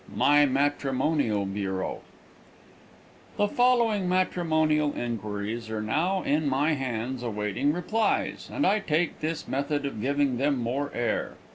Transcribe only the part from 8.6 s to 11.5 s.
I take this method of giving them more air.